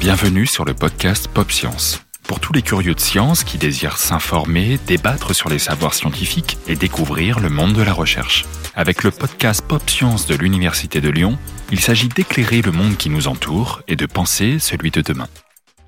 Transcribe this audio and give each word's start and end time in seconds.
Bienvenue 0.00 0.46
sur 0.46 0.64
le 0.64 0.74
podcast 0.74 1.28
Pop 1.28 1.50
Science. 1.50 2.02
Pour 2.24 2.40
tous 2.40 2.52
les 2.52 2.62
curieux 2.62 2.94
de 2.94 3.00
science 3.00 3.44
qui 3.44 3.58
désirent 3.58 3.98
s'informer, 3.98 4.78
débattre 4.86 5.34
sur 5.34 5.48
les 5.48 5.58
savoirs 5.58 5.94
scientifiques 5.94 6.58
et 6.66 6.76
découvrir 6.76 7.40
le 7.40 7.48
monde 7.48 7.72
de 7.72 7.82
la 7.82 7.92
recherche. 7.92 8.44
Avec 8.74 9.02
le 9.04 9.10
podcast 9.10 9.62
Pop 9.66 9.88
Science 9.88 10.26
de 10.26 10.34
l'Université 10.34 11.00
de 11.00 11.08
Lyon, 11.08 11.38
il 11.70 11.80
s'agit 11.80 12.08
d'éclairer 12.08 12.62
le 12.62 12.72
monde 12.72 12.96
qui 12.96 13.10
nous 13.10 13.28
entoure 13.28 13.82
et 13.88 13.96
de 13.96 14.06
penser 14.06 14.58
celui 14.58 14.90
de 14.90 15.00
demain. 15.00 15.28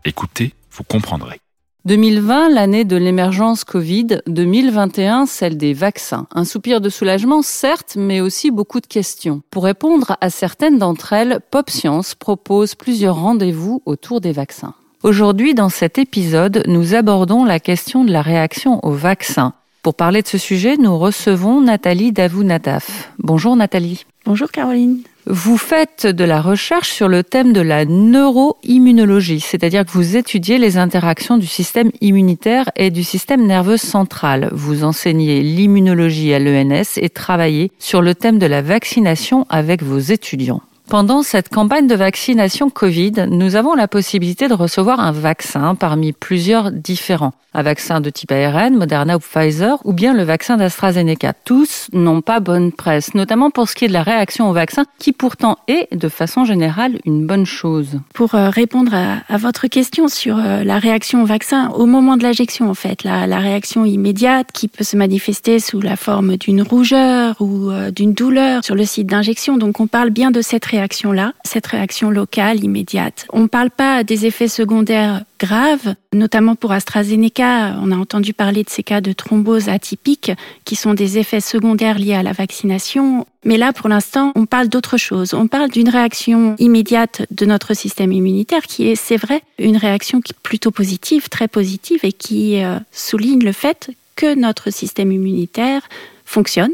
Écoutez, 0.04 0.54
vous 0.72 0.84
comprendrez. 0.84 1.40
2020, 1.86 2.50
l'année 2.50 2.84
de 2.84 2.96
l'émergence 2.96 3.64
Covid, 3.64 4.18
2021, 4.26 5.24
celle 5.24 5.56
des 5.56 5.72
vaccins. 5.72 6.26
Un 6.34 6.44
soupir 6.44 6.82
de 6.82 6.90
soulagement, 6.90 7.40
certes, 7.40 7.96
mais 7.96 8.20
aussi 8.20 8.50
beaucoup 8.50 8.80
de 8.80 8.86
questions. 8.86 9.40
Pour 9.50 9.64
répondre 9.64 10.18
à 10.20 10.28
certaines 10.28 10.76
d'entre 10.76 11.14
elles, 11.14 11.40
Pop 11.50 11.70
Science 11.70 12.14
propose 12.14 12.74
plusieurs 12.74 13.16
rendez-vous 13.16 13.80
autour 13.86 14.20
des 14.20 14.32
vaccins. 14.32 14.74
Aujourd'hui, 15.02 15.54
dans 15.54 15.70
cet 15.70 15.96
épisode, 15.96 16.62
nous 16.66 16.94
abordons 16.94 17.46
la 17.46 17.58
question 17.58 18.04
de 18.04 18.12
la 18.12 18.20
réaction 18.20 18.84
aux 18.84 18.92
vaccins. 18.92 19.54
Pour 19.82 19.94
parler 19.94 20.20
de 20.20 20.28
ce 20.28 20.36
sujet, 20.36 20.76
nous 20.76 20.98
recevons 20.98 21.62
Nathalie 21.62 22.12
Davou-Nataf. 22.12 23.12
Bonjour 23.18 23.56
Nathalie. 23.56 24.04
Bonjour 24.26 24.50
Caroline. 24.50 24.98
Vous 25.24 25.56
faites 25.56 26.06
de 26.06 26.24
la 26.24 26.42
recherche 26.42 26.90
sur 26.90 27.08
le 27.08 27.24
thème 27.24 27.54
de 27.54 27.62
la 27.62 27.86
neuroimmunologie, 27.86 29.40
c'est-à-dire 29.40 29.86
que 29.86 29.92
vous 29.92 30.16
étudiez 30.16 30.58
les 30.58 30.76
interactions 30.76 31.38
du 31.38 31.46
système 31.46 31.90
immunitaire 32.02 32.70
et 32.76 32.90
du 32.90 33.02
système 33.02 33.46
nerveux 33.46 33.78
central. 33.78 34.50
Vous 34.52 34.84
enseignez 34.84 35.40
l'immunologie 35.40 36.34
à 36.34 36.38
l'ENS 36.38 36.98
et 36.98 37.08
travaillez 37.08 37.72
sur 37.78 38.02
le 38.02 38.14
thème 38.14 38.38
de 38.38 38.46
la 38.46 38.60
vaccination 38.60 39.46
avec 39.48 39.82
vos 39.82 39.98
étudiants. 39.98 40.60
Pendant 40.90 41.22
cette 41.22 41.50
campagne 41.50 41.86
de 41.86 41.94
vaccination 41.94 42.68
Covid, 42.68 43.28
nous 43.30 43.54
avons 43.54 43.76
la 43.76 43.86
possibilité 43.86 44.48
de 44.48 44.54
recevoir 44.54 44.98
un 44.98 45.12
vaccin 45.12 45.76
parmi 45.76 46.12
plusieurs 46.12 46.72
différents. 46.72 47.32
Un 47.52 47.62
vaccin 47.62 48.00
de 48.00 48.10
type 48.10 48.30
ARN, 48.30 48.76
Moderna 48.76 49.16
ou 49.16 49.20
Pfizer, 49.20 49.78
ou 49.84 49.92
bien 49.92 50.14
le 50.14 50.22
vaccin 50.22 50.56
d'AstraZeneca. 50.56 51.32
Tous 51.44 51.88
n'ont 51.92 52.22
pas 52.22 52.38
bonne 52.38 52.70
presse, 52.70 53.14
notamment 53.14 53.50
pour 53.50 53.68
ce 53.68 53.74
qui 53.74 53.84
est 53.84 53.88
de 53.88 53.92
la 53.92 54.04
réaction 54.04 54.48
au 54.48 54.52
vaccin, 54.52 54.84
qui 55.00 55.12
pourtant 55.12 55.58
est, 55.66 55.92
de 55.96 56.08
façon 56.08 56.44
générale, 56.44 57.00
une 57.04 57.26
bonne 57.26 57.46
chose. 57.46 58.00
Pour 58.14 58.36
euh, 58.36 58.50
répondre 58.50 58.92
à, 58.94 59.36
votre 59.36 59.66
question 59.66 60.06
sur 60.06 60.38
euh, 60.38 60.62
la 60.62 60.78
réaction 60.78 61.22
au 61.22 61.26
vaccin, 61.26 61.70
au 61.70 61.86
moment 61.86 62.16
de 62.16 62.22
l'injection, 62.22 62.70
en 62.70 62.74
fait, 62.74 63.02
la, 63.02 63.26
la, 63.26 63.38
réaction 63.38 63.84
immédiate 63.84 64.48
qui 64.52 64.68
peut 64.68 64.84
se 64.84 64.96
manifester 64.96 65.58
sous 65.58 65.80
la 65.80 65.96
forme 65.96 66.36
d'une 66.36 66.62
rougeur 66.62 67.34
ou 67.40 67.70
euh, 67.70 67.90
d'une 67.90 68.12
douleur 68.12 68.64
sur 68.64 68.76
le 68.76 68.84
site 68.84 69.08
d'injection. 69.08 69.56
Donc, 69.56 69.80
on 69.80 69.88
parle 69.88 70.10
bien 70.10 70.30
de 70.30 70.40
cette 70.40 70.64
réaction 70.64 70.79
réaction-là, 70.80 71.34
cette 71.44 71.66
réaction 71.66 72.10
locale, 72.10 72.64
immédiate. 72.64 73.26
On 73.32 73.40
ne 73.40 73.46
parle 73.46 73.70
pas 73.70 74.02
des 74.02 74.24
effets 74.24 74.48
secondaires 74.48 75.22
graves, 75.38 75.94
notamment 76.14 76.54
pour 76.54 76.72
AstraZeneca. 76.72 77.76
On 77.82 77.92
a 77.92 77.96
entendu 77.96 78.32
parler 78.32 78.62
de 78.64 78.70
ces 78.70 78.82
cas 78.82 79.02
de 79.02 79.12
thrombose 79.12 79.68
atypique 79.68 80.32
qui 80.64 80.76
sont 80.76 80.94
des 80.94 81.18
effets 81.18 81.42
secondaires 81.42 81.98
liés 81.98 82.14
à 82.14 82.22
la 82.22 82.32
vaccination. 82.32 83.26
Mais 83.44 83.58
là, 83.58 83.72
pour 83.74 83.88
l'instant, 83.88 84.32
on 84.36 84.46
parle 84.46 84.68
d'autre 84.68 84.96
chose. 84.96 85.34
On 85.34 85.48
parle 85.48 85.70
d'une 85.70 85.88
réaction 85.90 86.56
immédiate 86.58 87.22
de 87.30 87.44
notre 87.44 87.74
système 87.74 88.12
immunitaire 88.12 88.62
qui 88.62 88.88
est, 88.88 88.96
c'est 88.96 89.18
vrai, 89.18 89.42
une 89.58 89.76
réaction 89.76 90.20
plutôt 90.42 90.70
positive, 90.70 91.28
très 91.28 91.48
positive 91.48 92.00
et 92.04 92.12
qui 92.12 92.62
euh, 92.64 92.78
souligne 92.90 93.44
le 93.44 93.52
fait 93.52 93.90
que 94.16 94.34
notre 94.34 94.70
système 94.70 95.12
immunitaire 95.12 95.82
fonctionne, 96.24 96.72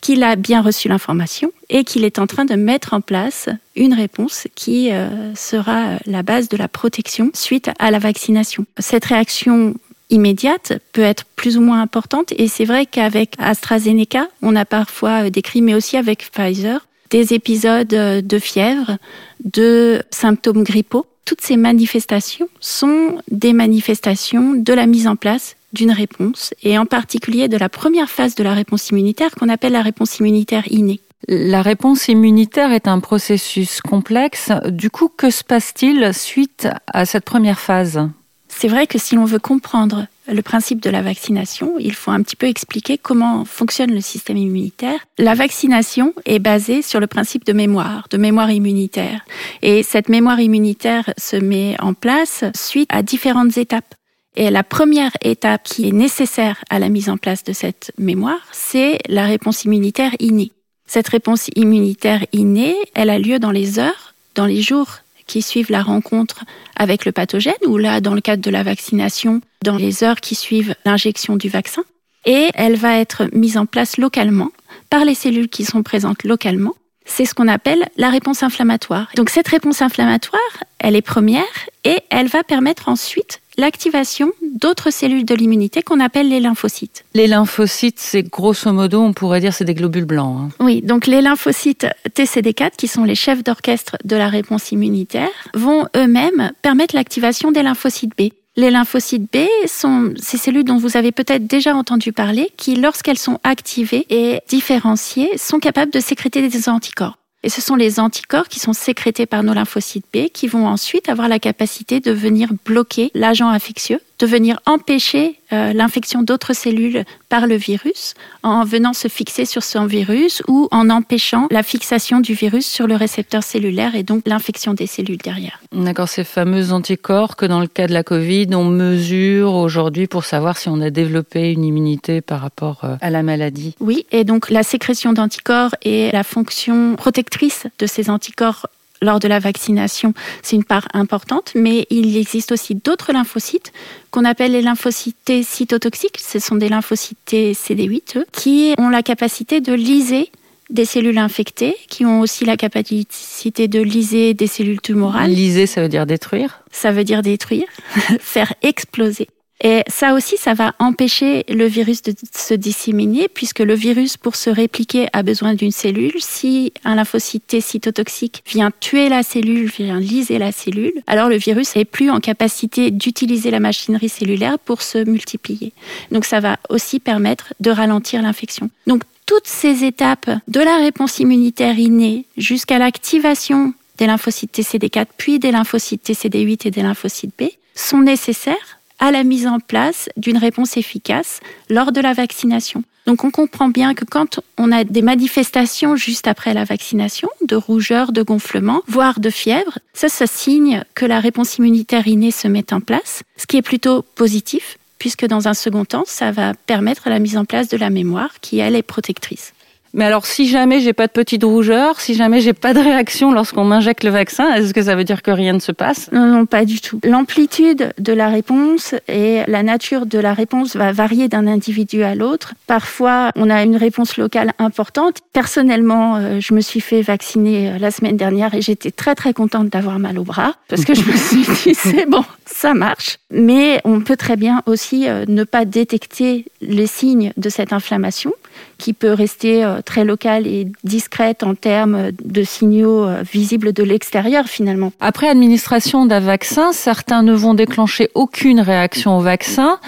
qu'il 0.00 0.22
a 0.22 0.36
bien 0.36 0.62
reçu 0.62 0.88
l'information 0.88 1.52
et 1.68 1.84
qu'il 1.84 2.04
est 2.04 2.18
en 2.18 2.26
train 2.26 2.44
de 2.44 2.54
mettre 2.54 2.94
en 2.94 3.00
place 3.00 3.48
une 3.76 3.94
réponse 3.94 4.46
qui 4.54 4.90
euh, 4.90 5.34
sera 5.34 5.98
la 6.06 6.22
base 6.22 6.48
de 6.48 6.56
la 6.56 6.68
protection 6.68 7.30
suite 7.34 7.70
à 7.78 7.90
la 7.90 7.98
vaccination. 7.98 8.64
Cette 8.78 9.04
réaction 9.04 9.74
immédiate 10.10 10.72
peut 10.92 11.02
être 11.02 11.24
plus 11.36 11.56
ou 11.56 11.60
moins 11.60 11.80
importante 11.80 12.32
et 12.36 12.48
c'est 12.48 12.64
vrai 12.64 12.86
qu'avec 12.86 13.34
AstraZeneca, 13.38 14.28
on 14.42 14.56
a 14.56 14.64
parfois 14.64 15.30
décrit, 15.30 15.62
mais 15.62 15.74
aussi 15.74 15.96
avec 15.96 16.30
Pfizer, 16.30 16.86
des 17.10 17.34
épisodes 17.34 17.88
de 17.88 18.38
fièvre, 18.38 18.98
de 19.44 20.02
symptômes 20.10 20.62
grippaux. 20.62 21.06
Toutes 21.24 21.40
ces 21.40 21.56
manifestations 21.56 22.48
sont 22.60 23.20
des 23.30 23.52
manifestations 23.52 24.54
de 24.54 24.72
la 24.72 24.86
mise 24.86 25.06
en 25.06 25.16
place 25.16 25.56
d'une 25.72 25.92
réponse, 25.92 26.54
et 26.62 26.78
en 26.78 26.86
particulier 26.86 27.48
de 27.48 27.56
la 27.56 27.68
première 27.68 28.10
phase 28.10 28.34
de 28.34 28.42
la 28.42 28.54
réponse 28.54 28.90
immunitaire 28.90 29.30
qu'on 29.30 29.48
appelle 29.48 29.72
la 29.72 29.82
réponse 29.82 30.18
immunitaire 30.18 30.70
innée. 30.70 31.00
La 31.28 31.62
réponse 31.62 32.08
immunitaire 32.08 32.72
est 32.72 32.88
un 32.88 32.98
processus 32.98 33.80
complexe. 33.80 34.50
Du 34.68 34.90
coup, 34.90 35.08
que 35.14 35.30
se 35.30 35.44
passe-t-il 35.44 36.12
suite 36.14 36.68
à 36.92 37.04
cette 37.04 37.24
première 37.24 37.60
phase? 37.60 38.08
C'est 38.48 38.68
vrai 38.68 38.86
que 38.86 38.98
si 38.98 39.14
l'on 39.14 39.26
veut 39.26 39.38
comprendre 39.38 40.06
le 40.26 40.42
principe 40.42 40.80
de 40.80 40.90
la 40.90 41.02
vaccination, 41.02 41.74
il 41.78 41.94
faut 41.94 42.10
un 42.10 42.22
petit 42.22 42.36
peu 42.36 42.46
expliquer 42.46 42.98
comment 42.98 43.44
fonctionne 43.44 43.92
le 43.92 44.00
système 44.00 44.36
immunitaire. 44.36 44.98
La 45.18 45.34
vaccination 45.34 46.14
est 46.24 46.38
basée 46.38 46.82
sur 46.82 47.00
le 47.00 47.06
principe 47.06 47.44
de 47.44 47.52
mémoire, 47.52 48.06
de 48.10 48.16
mémoire 48.16 48.50
immunitaire. 48.50 49.22
Et 49.62 49.82
cette 49.82 50.08
mémoire 50.08 50.40
immunitaire 50.40 51.12
se 51.16 51.36
met 51.36 51.76
en 51.80 51.94
place 51.94 52.44
suite 52.54 52.88
à 52.92 53.02
différentes 53.02 53.56
étapes. 53.56 53.94
Et 54.40 54.50
la 54.50 54.64
première 54.64 55.12
étape 55.20 55.64
qui 55.64 55.86
est 55.86 55.92
nécessaire 55.92 56.64
à 56.70 56.78
la 56.78 56.88
mise 56.88 57.10
en 57.10 57.18
place 57.18 57.44
de 57.44 57.52
cette 57.52 57.92
mémoire, 57.98 58.40
c'est 58.52 58.98
la 59.06 59.26
réponse 59.26 59.66
immunitaire 59.66 60.12
innée. 60.18 60.50
Cette 60.86 61.08
réponse 61.08 61.50
immunitaire 61.56 62.24
innée, 62.32 62.74
elle 62.94 63.10
a 63.10 63.18
lieu 63.18 63.38
dans 63.38 63.50
les 63.50 63.78
heures, 63.78 64.14
dans 64.34 64.46
les 64.46 64.62
jours 64.62 65.00
qui 65.26 65.42
suivent 65.42 65.70
la 65.70 65.82
rencontre 65.82 66.46
avec 66.74 67.04
le 67.04 67.12
pathogène, 67.12 67.52
ou 67.66 67.76
là, 67.76 68.00
dans 68.00 68.14
le 68.14 68.22
cadre 68.22 68.42
de 68.42 68.50
la 68.50 68.62
vaccination, 68.62 69.42
dans 69.62 69.76
les 69.76 70.04
heures 70.04 70.22
qui 70.22 70.34
suivent 70.34 70.74
l'injection 70.86 71.36
du 71.36 71.50
vaccin. 71.50 71.82
Et 72.24 72.48
elle 72.54 72.76
va 72.76 72.96
être 72.96 73.24
mise 73.34 73.58
en 73.58 73.66
place 73.66 73.98
localement 73.98 74.52
par 74.88 75.04
les 75.04 75.14
cellules 75.14 75.50
qui 75.50 75.66
sont 75.66 75.82
présentes 75.82 76.24
localement. 76.24 76.72
C'est 77.04 77.26
ce 77.26 77.34
qu'on 77.34 77.48
appelle 77.48 77.86
la 77.98 78.08
réponse 78.08 78.42
inflammatoire. 78.42 79.08
Donc 79.16 79.28
cette 79.28 79.48
réponse 79.48 79.82
inflammatoire, 79.82 80.40
elle 80.78 80.96
est 80.96 81.02
première 81.02 81.44
et 81.84 81.98
elle 82.08 82.28
va 82.28 82.42
permettre 82.42 82.88
ensuite 82.88 83.40
l'activation 83.60 84.32
d'autres 84.42 84.90
cellules 84.90 85.24
de 85.24 85.34
l'immunité 85.34 85.82
qu'on 85.82 86.00
appelle 86.00 86.28
les 86.28 86.40
lymphocytes. 86.40 87.04
Les 87.14 87.26
lymphocytes, 87.26 88.00
c'est 88.00 88.22
grosso 88.22 88.72
modo, 88.72 89.00
on 89.00 89.12
pourrait 89.12 89.40
dire, 89.40 89.54
c'est 89.54 89.64
des 89.64 89.74
globules 89.74 90.06
blancs. 90.06 90.36
Hein. 90.40 90.64
Oui, 90.64 90.82
donc 90.82 91.06
les 91.06 91.20
lymphocytes 91.20 91.86
TCD4, 92.14 92.72
qui 92.76 92.88
sont 92.88 93.04
les 93.04 93.14
chefs 93.14 93.44
d'orchestre 93.44 93.96
de 94.04 94.16
la 94.16 94.28
réponse 94.28 94.72
immunitaire, 94.72 95.28
vont 95.54 95.86
eux-mêmes 95.96 96.50
permettre 96.62 96.96
l'activation 96.96 97.52
des 97.52 97.62
lymphocytes 97.62 98.16
B. 98.18 98.32
Les 98.56 98.70
lymphocytes 98.70 99.30
B 99.32 99.46
sont 99.66 100.12
ces 100.16 100.36
cellules 100.36 100.64
dont 100.64 100.76
vous 100.76 100.96
avez 100.96 101.12
peut-être 101.12 101.46
déjà 101.46 101.74
entendu 101.74 102.12
parler, 102.12 102.50
qui, 102.56 102.74
lorsqu'elles 102.74 103.18
sont 103.18 103.38
activées 103.44 104.06
et 104.10 104.40
différenciées, 104.48 105.38
sont 105.38 105.60
capables 105.60 105.92
de 105.92 106.00
sécréter 106.00 106.46
des 106.46 106.68
anticorps. 106.68 107.19
Et 107.42 107.48
ce 107.48 107.60
sont 107.60 107.76
les 107.76 108.00
anticorps 108.00 108.48
qui 108.48 108.60
sont 108.60 108.74
sécrétés 108.74 109.26
par 109.26 109.42
nos 109.42 109.54
lymphocytes 109.54 110.04
B 110.12 110.28
qui 110.32 110.46
vont 110.46 110.66
ensuite 110.66 111.08
avoir 111.08 111.28
la 111.28 111.38
capacité 111.38 112.00
de 112.00 112.12
venir 112.12 112.50
bloquer 112.66 113.10
l'agent 113.14 113.48
infectieux 113.48 114.00
de 114.20 114.26
venir 114.26 114.60
empêcher 114.66 115.40
euh, 115.52 115.72
l'infection 115.72 116.22
d'autres 116.22 116.52
cellules 116.52 117.04
par 117.28 117.46
le 117.46 117.56
virus 117.56 118.14
en 118.42 118.64
venant 118.64 118.92
se 118.92 119.08
fixer 119.08 119.46
sur 119.46 119.62
son 119.62 119.86
virus 119.86 120.42
ou 120.46 120.68
en 120.70 120.90
empêchant 120.90 121.48
la 121.50 121.62
fixation 121.62 122.20
du 122.20 122.34
virus 122.34 122.66
sur 122.66 122.86
le 122.86 122.94
récepteur 122.94 123.42
cellulaire 123.42 123.94
et 123.96 124.02
donc 124.02 124.22
l'infection 124.26 124.74
des 124.74 124.86
cellules 124.86 125.18
derrière. 125.18 125.60
D'accord, 125.72 126.08
ces 126.08 126.24
fameux 126.24 126.72
anticorps 126.72 127.34
que 127.36 127.46
dans 127.46 127.60
le 127.60 127.66
cas 127.66 127.86
de 127.86 127.92
la 127.92 128.04
Covid, 128.04 128.48
on 128.54 128.64
mesure 128.64 129.54
aujourd'hui 129.54 130.06
pour 130.06 130.24
savoir 130.24 130.58
si 130.58 130.68
on 130.68 130.80
a 130.80 130.90
développé 130.90 131.52
une 131.52 131.64
immunité 131.64 132.20
par 132.20 132.40
rapport 132.40 132.84
euh, 132.84 132.96
à 133.00 133.10
la 133.10 133.22
maladie. 133.22 133.74
Oui, 133.80 134.06
et 134.12 134.24
donc 134.24 134.50
la 134.50 134.62
sécrétion 134.62 135.14
d'anticorps 135.14 135.74
et 135.82 136.10
la 136.12 136.24
fonction 136.24 136.94
protectrice 136.96 137.66
de 137.78 137.86
ces 137.86 138.10
anticorps 138.10 138.66
lors 139.02 139.18
de 139.18 139.28
la 139.28 139.38
vaccination, 139.38 140.14
c'est 140.42 140.56
une 140.56 140.64
part 140.64 140.88
importante, 140.92 141.52
mais 141.54 141.86
il 141.90 142.16
existe 142.16 142.52
aussi 142.52 142.74
d'autres 142.74 143.12
lymphocytes 143.12 143.72
qu'on 144.10 144.24
appelle 144.24 144.52
les 144.52 144.62
lymphocytes 144.62 145.16
T 145.24 145.42
cytotoxiques. 145.42 146.18
Ce 146.18 146.38
sont 146.38 146.56
des 146.56 146.68
lymphocytes 146.68 147.18
CD8 147.30 148.24
qui 148.32 148.74
ont 148.78 148.88
la 148.88 149.02
capacité 149.02 149.60
de 149.60 149.72
liser 149.72 150.30
des 150.70 150.84
cellules 150.84 151.18
infectées, 151.18 151.74
qui 151.88 152.04
ont 152.04 152.20
aussi 152.20 152.44
la 152.44 152.56
capacité 152.56 153.68
de 153.68 153.80
liser 153.80 154.34
des 154.34 154.46
cellules 154.46 154.80
tumorales. 154.80 155.30
Liser, 155.30 155.66
ça 155.66 155.82
veut 155.82 155.88
dire 155.88 156.06
détruire? 156.06 156.62
Ça 156.70 156.92
veut 156.92 157.04
dire 157.04 157.22
détruire, 157.22 157.66
faire 158.20 158.54
exploser. 158.62 159.28
Et 159.62 159.82
ça 159.88 160.14
aussi, 160.14 160.38
ça 160.38 160.54
va 160.54 160.74
empêcher 160.78 161.44
le 161.48 161.66
virus 161.66 162.02
de 162.02 162.14
se 162.34 162.54
disséminer, 162.54 163.28
puisque 163.28 163.58
le 163.58 163.74
virus, 163.74 164.16
pour 164.16 164.34
se 164.36 164.48
répliquer, 164.48 165.08
a 165.12 165.22
besoin 165.22 165.54
d'une 165.54 165.70
cellule. 165.70 166.14
Si 166.18 166.72
un 166.84 166.94
lymphocyte 166.94 167.46
T 167.46 167.60
cytotoxique 167.60 168.42
vient 168.46 168.70
tuer 168.80 169.10
la 169.10 169.22
cellule, 169.22 169.68
vient 169.68 170.00
liser 170.00 170.38
la 170.38 170.52
cellule, 170.52 170.94
alors 171.06 171.28
le 171.28 171.36
virus 171.36 171.76
n'est 171.76 171.84
plus 171.84 172.10
en 172.10 172.20
capacité 172.20 172.90
d'utiliser 172.90 173.50
la 173.50 173.60
machinerie 173.60 174.08
cellulaire 174.08 174.58
pour 174.58 174.80
se 174.80 175.04
multiplier. 175.04 175.74
Donc 176.10 176.24
ça 176.24 176.40
va 176.40 176.56
aussi 176.70 176.98
permettre 176.98 177.52
de 177.60 177.70
ralentir 177.70 178.22
l'infection. 178.22 178.70
Donc 178.86 179.02
toutes 179.26 179.46
ces 179.46 179.84
étapes 179.84 180.30
de 180.48 180.60
la 180.60 180.78
réponse 180.78 181.18
immunitaire 181.20 181.78
innée 181.78 182.24
jusqu'à 182.36 182.78
l'activation 182.78 183.74
des 183.98 184.06
lymphocytes 184.06 184.58
TCD4, 184.58 185.06
puis 185.18 185.38
des 185.38 185.52
lymphocytes 185.52 186.08
TCD8 186.08 186.66
et 186.66 186.70
des 186.70 186.82
lymphocytes 186.82 187.32
B, 187.38 187.44
sont 187.74 188.00
nécessaires 188.00 188.79
à 189.00 189.10
la 189.10 189.24
mise 189.24 189.46
en 189.46 189.58
place 189.58 190.08
d'une 190.16 190.38
réponse 190.38 190.76
efficace 190.76 191.40
lors 191.68 191.90
de 191.90 192.00
la 192.00 192.12
vaccination. 192.12 192.84
Donc 193.06 193.24
on 193.24 193.30
comprend 193.30 193.68
bien 193.68 193.94
que 193.94 194.04
quand 194.04 194.40
on 194.58 194.70
a 194.70 194.84
des 194.84 195.02
manifestations 195.02 195.96
juste 195.96 196.28
après 196.28 196.54
la 196.54 196.64
vaccination, 196.64 197.28
de 197.42 197.56
rougeur, 197.56 198.12
de 198.12 198.22
gonflement, 198.22 198.82
voire 198.86 199.18
de 199.18 199.30
fièvre, 199.30 199.78
ça, 199.94 200.08
ça 200.08 200.26
signe 200.26 200.84
que 200.94 201.06
la 201.06 201.18
réponse 201.18 201.56
immunitaire 201.56 202.06
innée 202.06 202.30
se 202.30 202.46
met 202.46 202.72
en 202.72 202.80
place, 202.80 203.22
ce 203.36 203.46
qui 203.46 203.56
est 203.56 203.62
plutôt 203.62 204.02
positif, 204.02 204.78
puisque 204.98 205.26
dans 205.26 205.48
un 205.48 205.54
second 205.54 205.84
temps, 205.84 206.04
ça 206.06 206.30
va 206.30 206.54
permettre 206.54 207.08
la 207.08 207.18
mise 207.18 207.36
en 207.36 207.46
place 207.46 207.68
de 207.68 207.78
la 207.78 207.90
mémoire 207.90 208.38
qui, 208.40 208.58
elle, 208.58 208.76
est 208.76 208.82
protectrice. 208.82 209.54
Mais 209.92 210.04
alors, 210.04 210.26
si 210.26 210.48
jamais 210.48 210.80
j'ai 210.80 210.92
pas 210.92 211.06
de 211.06 211.12
petite 211.12 211.42
rougeur, 211.42 212.00
si 212.00 212.14
jamais 212.14 212.40
j'ai 212.40 212.52
pas 212.52 212.74
de 212.74 212.78
réaction 212.78 213.32
lorsqu'on 213.32 213.64
m'injecte 213.64 214.04
le 214.04 214.10
vaccin, 214.10 214.52
est-ce 214.54 214.72
que 214.72 214.82
ça 214.82 214.94
veut 214.94 215.04
dire 215.04 215.22
que 215.22 215.30
rien 215.30 215.52
ne 215.52 215.58
se 215.58 215.72
passe? 215.72 216.10
Non, 216.12 216.26
non, 216.26 216.46
pas 216.46 216.64
du 216.64 216.80
tout. 216.80 217.00
L'amplitude 217.04 217.92
de 217.98 218.12
la 218.12 218.28
réponse 218.28 218.94
et 219.08 219.42
la 219.48 219.62
nature 219.62 220.06
de 220.06 220.18
la 220.18 220.32
réponse 220.32 220.76
va 220.76 220.92
varier 220.92 221.28
d'un 221.28 221.46
individu 221.46 222.02
à 222.02 222.14
l'autre. 222.14 222.54
Parfois, 222.66 223.30
on 223.36 223.50
a 223.50 223.62
une 223.62 223.76
réponse 223.76 224.16
locale 224.16 224.52
importante. 224.58 225.18
Personnellement, 225.32 226.16
euh, 226.16 226.40
je 226.40 226.54
me 226.54 226.60
suis 226.60 226.80
fait 226.80 227.02
vacciner 227.02 227.70
euh, 227.70 227.78
la 227.78 227.90
semaine 227.90 228.16
dernière 228.16 228.54
et 228.54 228.62
j'étais 228.62 228.90
très 228.90 229.14
très 229.14 229.32
contente 229.32 229.68
d'avoir 229.68 229.98
mal 229.98 230.18
au 230.18 230.24
bras 230.24 230.54
parce 230.68 230.84
que 230.84 230.94
je 230.94 231.02
me 231.02 231.16
suis 231.16 231.44
dit 231.64 231.74
c'est 231.78 232.06
bon, 232.06 232.24
ça 232.52 232.74
marche. 232.74 233.18
Mais 233.30 233.80
on 233.84 234.00
peut 234.00 234.16
très 234.16 234.36
bien 234.36 234.62
aussi 234.66 235.08
euh, 235.08 235.24
ne 235.28 235.44
pas 235.44 235.64
détecter 235.64 236.46
les 236.60 236.86
signes 236.86 237.32
de 237.36 237.48
cette 237.48 237.72
inflammation 237.72 238.32
qui 238.78 238.92
peut 238.92 239.12
rester 239.12 239.64
euh, 239.64 239.80
très 239.82 240.04
locale 240.04 240.46
et 240.46 240.66
discrète 240.84 241.42
en 241.42 241.54
termes 241.54 242.10
de 242.12 242.42
signaux 242.42 243.04
euh, 243.04 243.22
visibles 243.22 243.72
de 243.72 243.82
l'extérieur 243.82 244.46
finalement. 244.46 244.92
Après 245.00 245.28
administration 245.28 246.06
d'un 246.06 246.20
vaccin, 246.20 246.72
certains 246.72 247.22
ne 247.22 247.32
vont 247.32 247.54
déclencher 247.54 248.10
aucune 248.14 248.60
réaction 248.60 249.18
au 249.18 249.20
vaccin, 249.20 249.78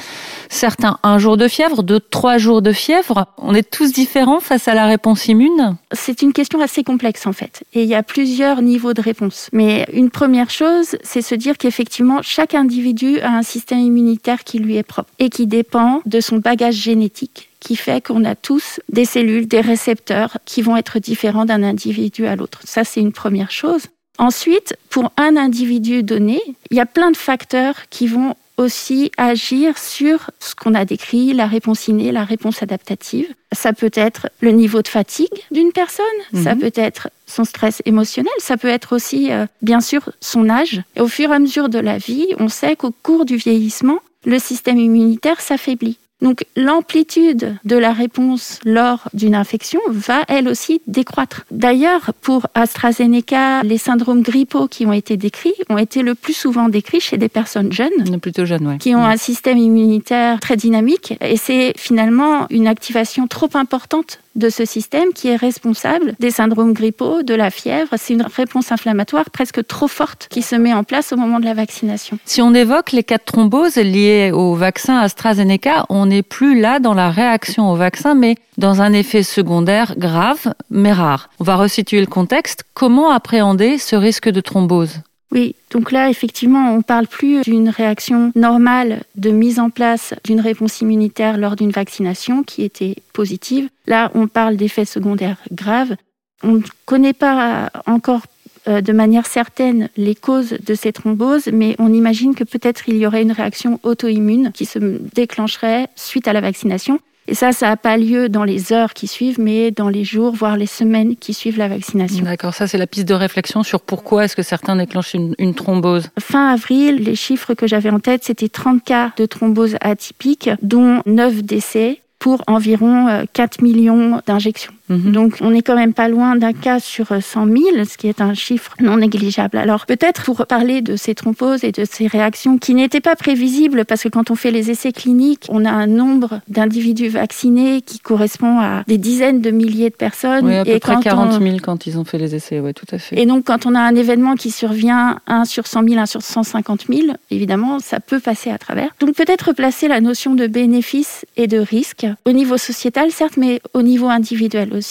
certains 0.53 0.99
un 1.03 1.19
jour 1.19 1.37
de 1.37 1.49
fièvre, 1.49 1.83
deux, 1.83 2.01
trois 2.01 2.39
jours 2.39 2.63
de 2.63 2.73
fièvre. 2.73 3.27
On 3.39 3.55
est 3.55 3.69
tous 3.69 3.93
différents 3.93 4.41
face 4.41 4.69
à 4.69 4.75
la 4.75 4.87
réponse 4.87 5.27
immune? 5.27 5.77
C'est 5.93 6.23
une 6.23 6.33
question 6.33 6.61
assez 6.61 6.85
complexe 6.85 7.27
en 7.27 7.33
fait 7.33 7.65
et 7.75 7.83
il 7.83 7.89
y 7.89 7.95
a 7.95 8.03
plusieurs 8.03 8.63
niveaux 8.63 8.95
de 8.95 9.01
réponse. 9.01 9.49
Mais 9.53 9.87
une 9.93 10.11
première 10.11 10.51
chose, 10.51 10.97
c'est 11.03 11.23
se 11.23 11.35
dire 11.35 11.59
qu'effectivement 11.59 12.21
chaque 12.23 12.55
individu 12.55 13.21
a 13.21 13.31
un 13.31 13.43
système 13.43 13.81
immunitaire 13.81 14.45
qui 14.45 14.59
lui 14.59 14.77
est 14.77 14.83
propre 14.83 15.11
et 15.19 15.31
qui 15.31 15.47
dépend 15.47 16.03
de 16.07 16.21
son 16.21 16.37
bagage 16.37 16.75
génétique 16.75 17.49
qui 17.61 17.77
fait 17.77 18.05
qu'on 18.05 18.25
a 18.25 18.35
tous 18.35 18.81
des 18.89 19.05
cellules, 19.05 19.47
des 19.47 19.61
récepteurs 19.61 20.39
qui 20.45 20.63
vont 20.63 20.77
être 20.77 20.99
différents 20.99 21.45
d'un 21.45 21.63
individu 21.63 22.27
à 22.27 22.35
l'autre. 22.35 22.61
Ça, 22.65 22.83
c'est 22.83 23.01
une 23.01 23.13
première 23.13 23.53
chose. 23.53 23.83
Ensuite, 24.19 24.77
pour 24.91 25.11
un 25.17 25.37
individu 25.37 26.03
donné, 26.03 26.41
il 26.71 26.77
y 26.77 26.81
a 26.81 26.87
plein 26.87 27.11
de 27.11 27.17
facteurs 27.17 27.89
qui 27.89 28.07
vont 28.07 28.35
aussi 28.57 29.11
agir 29.17 29.79
sur 29.79 30.31
ce 30.39 30.55
qu'on 30.55 30.75
a 30.75 30.85
décrit, 30.85 31.33
la 31.33 31.47
réponse 31.47 31.89
innée, 31.89 32.13
la 32.13 32.25
réponse 32.25 32.63
adaptative. 32.63 33.27
Ça 33.53 33.73
peut 33.73 33.91
être 33.95 34.29
le 34.41 34.51
niveau 34.51 34.83
de 34.83 34.89
fatigue 34.89 35.33
d'une 35.51 35.73
personne, 35.73 36.05
ça 36.35 36.55
mhm. 36.55 36.61
peut 36.61 36.73
être 36.75 37.11
son 37.27 37.45
stress 37.45 37.83
émotionnel, 37.85 38.33
ça 38.39 38.57
peut 38.57 38.69
être 38.69 38.95
aussi, 38.95 39.33
euh, 39.33 39.47
bien 39.63 39.81
sûr, 39.81 40.11
son 40.21 40.49
âge. 40.49 40.83
Et 40.97 41.01
au 41.01 41.09
fur 41.09 41.31
et 41.31 41.35
à 41.35 41.39
mesure 41.39 41.69
de 41.69 41.79
la 41.79 41.99
vie, 41.99 42.29
on 42.39 42.49
sait 42.49 42.77
qu'au 42.77 42.93
cours 43.03 43.25
du 43.25 43.37
vieillissement, 43.37 43.99
le 44.25 44.39
système 44.39 44.79
immunitaire 44.79 45.41
s'affaiblit. 45.41 45.99
Donc 46.23 46.45
l'amplitude 46.57 47.57
de 47.65 47.77
la 47.77 47.93
réponse 47.93 48.61
lors 48.65 49.09
d'une 49.13 49.35
infection 49.35 49.81
va 49.89 50.23
elle 50.29 50.49
aussi 50.49 50.81
décroître. 50.87 51.45
D'ailleurs, 51.51 52.13
pour 52.23 52.47
AstraZeneca, 52.55 53.63
les 53.63 53.79
syndromes 53.79 54.23
grippaux 54.23 54.69
qui 54.69 54.87
ont 54.87 54.93
été 54.93 55.17
décrits 55.17 55.55
ont 55.69 55.79
été 55.79 56.03
le 56.03 56.15
plus 56.15 56.33
souvent 56.33 56.69
décrits 56.69 57.01
chez 57.01 57.19
des 57.19 57.29
personnes 57.29 57.73
jeunes, 57.73 58.21
plutôt 58.21 58.47
jeunes, 58.47 58.79
qui 58.79 58.95
ont 58.95 59.05
un 59.05 59.17
système 59.17 59.59
immunitaire 59.59 60.39
très 60.41 60.57
dynamique, 60.57 61.15
et 61.21 61.37
c'est 61.37 61.73
finalement 61.77 62.47
une 62.51 62.69
activation 62.69 63.27
trop 63.27 63.51
importante 63.55 64.21
de 64.34 64.49
ce 64.49 64.64
système 64.64 65.12
qui 65.12 65.29
est 65.29 65.37
responsable 65.37 66.14
des 66.19 66.31
syndromes 66.31 66.73
grippaux, 66.73 67.23
de 67.23 67.34
la 67.34 67.50
fièvre. 67.50 67.90
C'est 67.96 68.14
une 68.14 68.23
réponse 68.23 68.73
inflammatoire 68.73 69.31
presque 69.31 69.67
trop 69.67 69.88
forte 69.88 70.29
qui 70.31 70.43
se 70.43 70.56
met 70.56 70.73
en 70.73 70.84
place 70.84 71.12
au 71.12 71.17
moment 71.17 71.40
de 71.40 71.44
la 71.44 71.55
vaccination. 71.55 72.19
Si 72.25 72.43
on 72.43 72.55
évoque 72.55 72.93
les 72.93 73.05
cas 73.05 73.19
de 73.19 73.25
thrombose 73.25 73.76
liés 73.76 74.31
au 74.32 74.55
vaccin 74.55 74.99
AstraZeneca, 74.99 75.87
on 75.88 76.06
n'est 76.06 76.23
plus 76.23 76.61
là 76.61 76.79
dans 76.79 76.94
la 76.94 77.11
réaction 77.11 77.70
au 77.70 77.76
vaccin, 77.76 78.14
mais 78.14 78.37
dans 78.58 78.82
un 78.82 78.93
effet 78.93 79.23
secondaire 79.23 79.94
grave, 79.96 80.55
mais 80.70 80.93
rare. 80.93 81.31
On 81.40 81.44
va 81.44 81.56
resituer 81.56 82.00
le 82.00 82.06
contexte. 82.06 82.64
Comment 82.75 83.11
appréhender 83.11 83.79
ce 83.79 83.96
risque 83.96 84.29
de 84.29 84.40
thrombose? 84.40 85.00
Oui, 85.32 85.55
donc 85.70 85.93
là, 85.93 86.11
effectivement, 86.11 86.75
on 86.75 86.82
parle 86.82 87.06
plus 87.06 87.40
d'une 87.40 87.70
réaction 87.70 88.32
normale 88.34 89.02
de 89.17 89.31
mise 89.31 89.58
en 89.58 89.70
place 89.70 90.12
d'une 90.25 90.40
réponse 90.40 90.82
immunitaire 90.82 91.38
lors 91.38 91.56
d'une 91.56 91.70
vaccination 91.70 92.43
qui 92.43 92.62
était 92.62 92.96
positive. 93.14 93.70
Là, 93.87 94.11
on 94.14 94.29
parle 94.29 94.56
d'effets 94.56 94.84
secondaires 94.84 95.38
graves. 95.50 95.96
On 96.43 96.52
ne 96.52 96.62
connaît 96.84 97.14
pas 97.14 97.70
encore 97.87 98.20
euh, 98.69 98.82
de 98.82 98.93
manière 98.93 99.26
certaine 99.26 99.88
les 99.96 100.14
causes 100.14 100.58
de 100.64 100.75
ces 100.75 100.93
thromboses, 100.93 101.49
mais 101.50 101.76
on 101.79 101.94
imagine 101.94 102.34
que 102.34 102.44
peut-être 102.44 102.87
il 102.90 102.99
y 102.99 103.06
aurait 103.06 103.23
une 103.23 103.32
réaction 103.32 103.81
auto-immune 103.84 104.52
qui 104.52 104.67
se 104.67 104.79
déclencherait 105.14 105.88
suite 105.96 106.29
à 106.29 106.34
la 106.34 106.43
vaccination. 106.43 107.00
Et 107.29 107.35
ça, 107.35 107.53
ça 107.53 107.69
n'a 107.69 107.77
pas 107.77 107.97
lieu 107.97 108.29
dans 108.29 108.45
les 108.45 108.73
heures 108.73 108.95
qui 108.95 109.07
suivent, 109.07 109.39
mais 109.39 109.71
dans 109.71 109.89
les 109.89 110.05
jours, 110.05 110.35
voire 110.35 110.57
les 110.57 110.67
semaines 110.67 111.17
qui 111.17 111.35
suivent 111.35 111.59
la 111.59 111.69
vaccination. 111.69 112.25
D'accord, 112.25 112.55
ça 112.55 112.67
c'est 112.67 112.79
la 112.79 112.87
piste 112.87 113.09
de 113.09 113.15
réflexion 113.15 113.63
sur 113.63 113.81
pourquoi 113.81 114.25
est-ce 114.25 114.35
que 114.35 114.43
certains 114.43 114.77
déclenchent 114.77 115.15
une, 115.15 115.35
une 115.39 115.55
thrombose. 115.55 116.09
Fin 116.19 116.53
avril, 116.53 116.97
les 116.97 117.15
chiffres 117.15 117.55
que 117.55 117.67
j'avais 117.67 117.91
en 117.91 118.01
tête, 118.01 118.25
c'était 118.25 118.49
30 118.49 118.83
cas 118.83 119.13
de 119.17 119.27
thrombose 119.27 119.77
atypique, 119.81 120.51
dont 120.63 121.03
9 121.07 121.43
décès 121.43 122.01
pour 122.19 122.43
environ 122.47 123.27
4 123.33 123.59
euh, 123.61 123.65
millions 123.65 124.21
d'injections. 124.27 124.73
Mhm. 124.93 125.12
Donc 125.12 125.39
on 125.41 125.50
n'est 125.50 125.62
quand 125.62 125.77
même 125.77 125.94
pas 125.94 126.09
loin 126.09 126.37
d'un 126.37 126.53
cas 126.53 126.81
sur 126.81 127.09
100 127.21 127.47
000, 127.47 127.85
ce 127.85 127.97
qui 127.97 128.09
est 128.09 128.21
un 128.21 128.35
chiffre 128.35 128.73
non 128.81 128.97
négligeable. 128.99 129.56
Alors 129.56 129.87
peut-être 129.87 130.25
pour 130.25 130.47
parler 130.47 130.83
de 130.83 130.97
ces 130.97 131.15
thromboses 131.15 131.65
et 131.65 131.73
de 131.73 131.85
ces 131.91 132.06
réactions 132.06 132.59
qui 132.59 132.75
n'étaient 132.75 133.00
pas 133.00 133.17
prévisibles, 133.17 133.85
parce 133.85 134.03
que 134.03 134.09
quand 134.09 134.31
on 134.31 134.35
fait 134.35 134.50
les 134.50 134.71
essais 134.71 134.93
cliniques, 134.93 135.47
on 135.49 135.65
a 135.65 135.71
un 135.71 135.87
nombre 135.87 136.41
d'individus 136.49 137.09
vaccinés 137.09 137.81
qui 137.83 137.99
correspond 137.99 138.59
à 138.61 138.85
des 138.87 138.99
dizaines 138.99 139.41
de 139.41 139.50
milliers 139.50 139.91
de 139.91 139.94
personnes. 139.94 140.47
Oui, 140.47 140.56
à 140.56 140.65
peu 140.65 140.79
près 140.79 140.97
40 141.00 141.41
000 141.41 141.56
quand 141.62 141.87
ils 141.87 141.99
ont 141.99 142.05
fait 142.05 142.19
les 142.19 142.35
essais, 142.35 142.61
oui, 142.61 142.75
tout 142.75 142.87
à 142.91 142.99
fait. 142.99 143.21
Et 143.21 143.27
donc 143.27 143.44
quand 143.44 143.67
on 143.67 143.75
a 143.75 143.81
un 143.81 143.94
événement 143.94 144.35
qui 144.35 144.50
survient, 144.50 145.19
1 145.27 145.44
sur 145.44 145.67
100 145.67 145.89
000, 145.89 146.00
1 146.00 146.06
sur 146.06 146.23
150 146.23 146.87
000, 146.89 147.01
évidemment, 147.31 147.79
ça 147.79 148.01
peut 148.01 148.20
passer 148.20 148.51
à 148.51 148.58
travers. 148.58 148.91
Donc 149.01 149.15
peut-être 149.15 149.49
replacer 149.49 149.89
la 149.89 150.01
notion 150.01 150.34
de 150.34 150.46
bénéfice 150.46 151.25
et 151.37 151.46
de 151.46 151.58
risque 151.58 152.06
au 152.25 152.32
niveau 152.32 152.56
sociétal, 152.56 153.11
certes, 153.11 153.37
mais 153.37 153.61
au 153.75 153.82
niveau 153.82 154.08
individuel 154.08 154.70
aussi. 154.75 154.81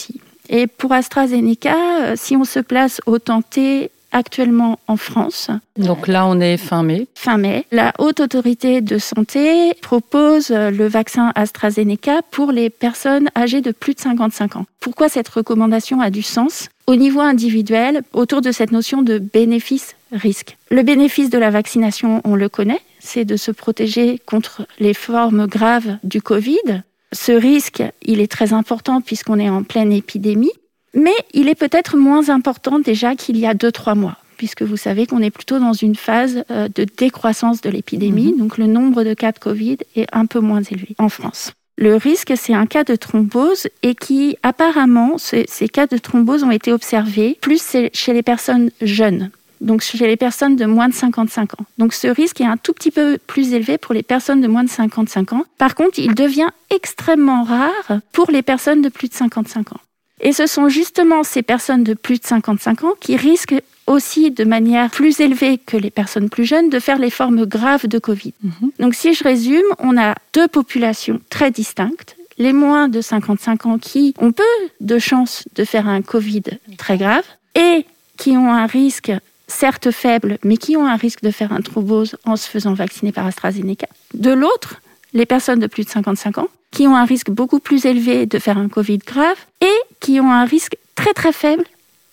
Et 0.48 0.66
pour 0.66 0.92
AstraZeneca, 0.92 1.76
euh, 2.00 2.14
si 2.16 2.36
on 2.36 2.44
se 2.44 2.60
place 2.60 3.00
au 3.06 3.18
T 3.18 3.90
actuellement 4.12 4.78
en 4.86 4.96
France. 4.96 5.50
Donc 5.76 6.06
là, 6.06 6.26
on 6.26 6.38
est 6.38 6.58
fin 6.58 6.82
mai. 6.82 7.06
Fin 7.14 7.38
mai. 7.38 7.64
La 7.72 7.92
Haute 7.98 8.20
Autorité 8.20 8.80
de 8.80 8.98
Santé 8.98 9.72
propose 9.80 10.50
euh, 10.50 10.70
le 10.70 10.86
vaccin 10.86 11.32
AstraZeneca 11.34 12.20
pour 12.30 12.52
les 12.52 12.70
personnes 12.70 13.30
âgées 13.36 13.62
de 13.62 13.72
plus 13.72 13.94
de 13.94 14.00
55 14.00 14.56
ans. 14.56 14.66
Pourquoi 14.80 15.08
cette 15.08 15.28
recommandation 15.28 16.00
a 16.00 16.10
du 16.10 16.22
sens? 16.22 16.68
Au 16.86 16.96
niveau 16.96 17.20
individuel, 17.20 18.02
autour 18.12 18.42
de 18.42 18.52
cette 18.52 18.72
notion 18.72 19.02
de 19.02 19.18
bénéfice-risque. 19.18 20.56
Le 20.70 20.82
bénéfice 20.82 21.30
de 21.30 21.38
la 21.38 21.50
vaccination, 21.50 22.20
on 22.24 22.34
le 22.34 22.48
connaît, 22.48 22.80
c'est 22.98 23.24
de 23.24 23.36
se 23.36 23.50
protéger 23.50 24.20
contre 24.26 24.66
les 24.78 24.94
formes 24.94 25.46
graves 25.46 25.96
du 26.04 26.20
Covid. 26.20 26.82
Ce 27.12 27.32
risque, 27.32 27.82
il 28.02 28.20
est 28.20 28.30
très 28.30 28.52
important 28.52 29.00
puisqu'on 29.00 29.38
est 29.38 29.50
en 29.50 29.62
pleine 29.62 29.92
épidémie, 29.92 30.52
mais 30.94 31.14
il 31.34 31.48
est 31.48 31.54
peut-être 31.54 31.96
moins 31.96 32.28
important 32.28 32.78
déjà 32.78 33.14
qu'il 33.14 33.38
y 33.38 33.46
a 33.46 33.54
deux, 33.54 33.72
trois 33.72 33.94
mois 33.94 34.16
puisque 34.42 34.62
vous 34.62 34.76
savez 34.76 35.06
qu'on 35.06 35.20
est 35.20 35.30
plutôt 35.30 35.60
dans 35.60 35.72
une 35.72 35.94
phase 35.94 36.42
euh, 36.50 36.66
de 36.74 36.84
décroissance 36.84 37.60
de 37.60 37.70
l'épidémie, 37.70 38.32
mhm. 38.32 38.38
donc 38.38 38.58
le 38.58 38.66
nombre 38.66 39.04
de 39.04 39.14
cas 39.14 39.30
de 39.30 39.38
Covid 39.38 39.78
est 39.94 40.08
un 40.12 40.26
peu 40.26 40.40
moins 40.40 40.62
élevé 40.62 40.96
en 40.98 41.08
France. 41.08 41.52
Le 41.78 41.94
risque, 41.94 42.32
c'est 42.36 42.52
un 42.52 42.66
cas 42.66 42.82
de 42.82 42.96
thrombose 42.96 43.68
et 43.84 43.94
qui, 43.94 44.36
apparemment, 44.42 45.16
ces, 45.16 45.46
cas 45.72 45.86
de 45.86 45.96
thrombose 45.96 46.42
ont 46.42 46.50
été 46.50 46.72
observés 46.72 47.38
plus 47.40 47.76
chez 47.92 48.12
les 48.12 48.22
personnes 48.24 48.70
jeunes 48.80 49.30
donc 49.62 49.80
chez 49.80 50.06
les 50.06 50.16
personnes 50.16 50.56
de 50.56 50.66
moins 50.66 50.88
de 50.88 50.94
55 50.94 51.54
ans. 51.60 51.64
Donc 51.78 51.94
ce 51.94 52.08
risque 52.08 52.40
est 52.40 52.46
un 52.46 52.56
tout 52.56 52.72
petit 52.72 52.90
peu 52.90 53.18
plus 53.26 53.54
élevé 53.54 53.78
pour 53.78 53.94
les 53.94 54.02
personnes 54.02 54.40
de 54.40 54.48
moins 54.48 54.64
de 54.64 54.68
55 54.68 55.32
ans. 55.32 55.44
Par 55.56 55.74
contre, 55.74 55.98
il 55.98 56.14
devient 56.14 56.48
extrêmement 56.70 57.44
rare 57.44 58.00
pour 58.12 58.30
les 58.30 58.42
personnes 58.42 58.82
de 58.82 58.88
plus 58.88 59.08
de 59.08 59.14
55 59.14 59.72
ans. 59.72 59.80
Et 60.20 60.32
ce 60.32 60.46
sont 60.46 60.68
justement 60.68 61.24
ces 61.24 61.42
personnes 61.42 61.82
de 61.82 61.94
plus 61.94 62.20
de 62.20 62.24
55 62.24 62.84
ans 62.84 62.94
qui 63.00 63.16
risquent 63.16 63.60
aussi 63.86 64.30
de 64.30 64.44
manière 64.44 64.90
plus 64.90 65.20
élevée 65.20 65.58
que 65.58 65.76
les 65.76 65.90
personnes 65.90 66.30
plus 66.30 66.44
jeunes 66.44 66.70
de 66.70 66.78
faire 66.78 66.98
les 66.98 67.10
formes 67.10 67.44
graves 67.44 67.88
de 67.88 67.98
Covid. 67.98 68.34
Mhm. 68.42 68.70
Donc 68.78 68.94
si 68.94 69.14
je 69.14 69.24
résume, 69.24 69.64
on 69.78 69.98
a 69.98 70.14
deux 70.32 70.48
populations 70.48 71.20
très 71.28 71.50
distinctes. 71.50 72.16
Les 72.38 72.52
moins 72.52 72.88
de 72.88 73.00
55 73.00 73.66
ans 73.66 73.78
qui 73.78 74.14
ont 74.18 74.32
peu 74.32 74.42
de 74.80 74.98
chances 74.98 75.44
de 75.54 75.64
faire 75.64 75.88
un 75.88 76.02
Covid 76.02 76.42
très 76.78 76.98
grave 76.98 77.24
et 77.54 77.84
qui 78.16 78.30
ont 78.30 78.52
un 78.52 78.66
risque 78.66 79.12
certes 79.52 79.90
faible, 79.90 80.38
mais 80.44 80.56
qui 80.56 80.76
ont 80.76 80.86
un 80.86 80.96
risque 80.96 81.22
de 81.22 81.30
faire 81.30 81.52
une 81.52 81.62
thrombose 81.62 82.16
en 82.24 82.36
se 82.36 82.48
faisant 82.48 82.74
vacciner 82.74 83.12
par 83.12 83.26
AstraZeneca. 83.26 83.86
De 84.14 84.32
l'autre, 84.32 84.80
les 85.12 85.26
personnes 85.26 85.60
de 85.60 85.66
plus 85.66 85.84
de 85.84 85.90
55 85.90 86.38
ans, 86.38 86.48
qui 86.70 86.86
ont 86.86 86.96
un 86.96 87.04
risque 87.04 87.30
beaucoup 87.30 87.60
plus 87.60 87.84
élevé 87.84 88.26
de 88.26 88.38
faire 88.38 88.58
un 88.58 88.68
Covid 88.68 88.98
grave 88.98 89.36
et 89.60 89.76
qui 90.00 90.18
ont 90.20 90.32
un 90.32 90.44
risque 90.44 90.76
très 90.94 91.12
très 91.12 91.32
faible 91.32 91.64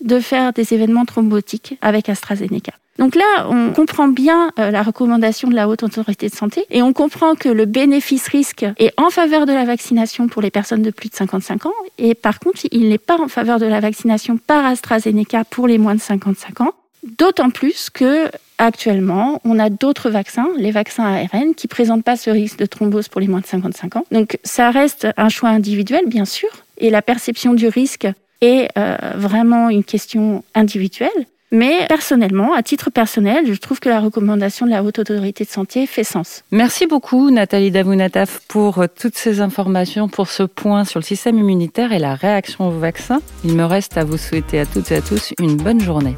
de 0.01 0.19
faire 0.19 0.53
des 0.53 0.73
événements 0.73 1.05
thrombotiques 1.05 1.77
avec 1.81 2.09
AstraZeneca. 2.09 2.73
Donc 2.99 3.15
là, 3.15 3.47
on 3.49 3.71
comprend 3.71 4.09
bien 4.09 4.51
euh, 4.59 4.71
la 4.71 4.83
recommandation 4.83 5.47
de 5.47 5.55
la 5.55 5.69
Haute 5.69 5.83
Autorité 5.83 6.27
de 6.27 6.35
Santé 6.35 6.65
et 6.69 6.81
on 6.81 6.91
comprend 6.91 7.33
que 7.35 7.47
le 7.47 7.63
bénéfice-risque 7.63 8.65
est 8.77 8.91
en 8.97 9.09
faveur 9.09 9.45
de 9.45 9.53
la 9.53 9.63
vaccination 9.63 10.27
pour 10.27 10.41
les 10.41 10.51
personnes 10.51 10.81
de 10.81 10.91
plus 10.91 11.07
de 11.07 11.15
55 11.15 11.65
ans 11.65 11.73
et 11.97 12.13
par 12.13 12.39
contre, 12.39 12.59
il 12.71 12.89
n'est 12.89 12.97
pas 12.97 13.17
en 13.17 13.29
faveur 13.29 13.57
de 13.57 13.65
la 13.65 13.79
vaccination 13.79 14.37
par 14.37 14.65
AstraZeneca 14.65 15.45
pour 15.45 15.67
les 15.67 15.77
moins 15.77 15.95
de 15.95 16.01
55 16.01 16.59
ans. 16.59 16.73
D'autant 17.03 17.49
plus 17.49 17.89
que 17.89 18.29
actuellement, 18.57 19.41
on 19.45 19.57
a 19.57 19.69
d'autres 19.69 20.09
vaccins, 20.09 20.47
les 20.57 20.71
vaccins 20.71 21.05
ARN, 21.05 21.55
qui 21.55 21.67
présentent 21.67 22.03
pas 22.03 22.17
ce 22.17 22.29
risque 22.29 22.59
de 22.59 22.65
thrombose 22.65 23.07
pour 23.07 23.21
les 23.21 23.27
moins 23.27 23.39
de 23.39 23.45
55 23.45 23.95
ans. 23.95 24.05
Donc 24.11 24.37
ça 24.43 24.69
reste 24.69 25.07
un 25.17 25.29
choix 25.29 25.49
individuel, 25.49 26.05
bien 26.07 26.25
sûr, 26.25 26.49
et 26.77 26.89
la 26.89 27.01
perception 27.01 27.53
du 27.53 27.67
risque 27.67 28.07
est 28.41 28.69
euh, 28.77 28.97
vraiment 29.15 29.69
une 29.69 29.83
question 29.83 30.43
individuelle. 30.55 31.09
Mais 31.51 31.87
personnellement, 31.87 32.53
à 32.53 32.61
titre 32.61 32.91
personnel, 32.91 33.45
je 33.47 33.59
trouve 33.59 33.79
que 33.79 33.89
la 33.89 33.99
recommandation 33.99 34.67
de 34.67 34.71
la 34.71 34.83
Haute 34.83 34.99
Autorité 34.99 35.45
de 35.45 35.49
Santé 35.49 35.87
fait 35.87 36.03
sens. 36.03 36.43
Merci 36.51 36.85
beaucoup 36.85 37.31
Nathalie 37.31 37.71
Davunataf 37.71 38.41
pour 38.47 38.83
toutes 38.99 39.15
ces 39.17 39.41
informations, 39.41 40.07
pour 40.09 40.29
ce 40.29 40.43
point 40.43 40.85
sur 40.85 40.99
le 40.99 41.05
système 41.05 41.39
immunitaire 41.39 41.91
et 41.91 41.97
la 41.97 42.13
réaction 42.13 42.67
au 42.67 42.71
vaccin. 42.71 43.19
Il 43.43 43.55
me 43.55 43.63
reste 43.63 43.97
à 43.97 44.03
vous 44.03 44.17
souhaiter 44.17 44.59
à 44.59 44.67
toutes 44.67 44.91
et 44.91 44.97
à 44.97 45.01
tous 45.01 45.33
une 45.39 45.57
bonne 45.57 45.81
journée. 45.81 46.15